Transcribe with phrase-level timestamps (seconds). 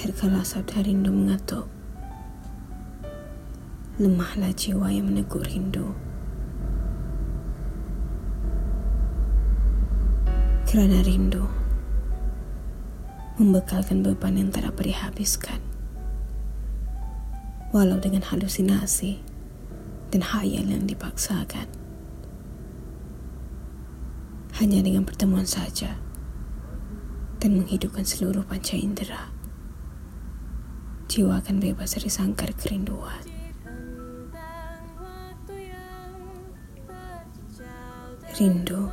[0.00, 1.68] Terkala sabda rindu mengatuk.
[4.00, 5.92] Lemahlah jiwa yang menegur rindu
[10.64, 11.44] Kerana rindu
[13.36, 15.60] Membekalkan beban yang tak dapat dihabiskan.
[17.76, 19.20] Walau dengan halusinasi
[20.08, 21.68] Dan hayal yang dipaksakan.
[24.56, 26.00] Hanya dengan pertemuan saja
[27.36, 29.39] Dan menghidupkan seluruh panca indera
[31.10, 33.26] jiwa akan bebas dari sangkar kerinduan.
[38.38, 38.86] Rindu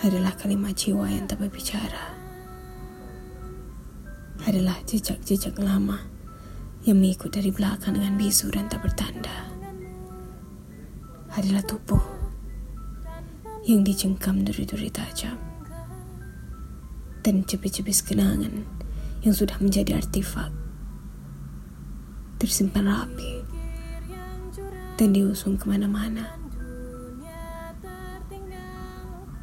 [0.00, 2.16] adalah kalimat jiwa yang tak berbicara.
[4.48, 6.00] Adalah jejak-jejak lama
[6.88, 9.52] yang mengikut dari belakang dengan bisu dan tak bertanda.
[11.36, 12.00] Adalah tubuh
[13.68, 15.36] yang dicengkam duri-duri tajam
[17.20, 18.75] dan cepis-cepis kenangan
[19.26, 20.54] yang sudah menjadi artefak
[22.38, 23.42] tersimpan rapi
[24.94, 26.30] dan diusung ke mana-mana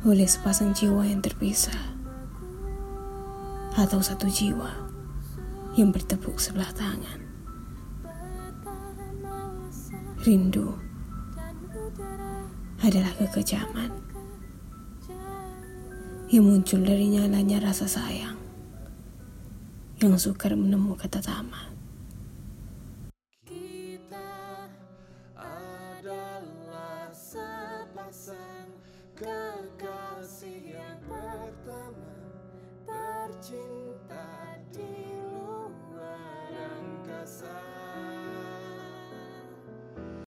[0.08, 1.76] oleh sepasang jiwa yang terpisah
[3.76, 4.72] atau satu jiwa
[5.76, 7.20] yang bertepuk sebelah tangan.
[10.24, 10.72] Rindu
[12.80, 13.92] adalah kekejaman
[16.32, 18.43] yang muncul dari nyalanya rasa sayang
[20.04, 21.83] yang sukar menemukan kata tamat.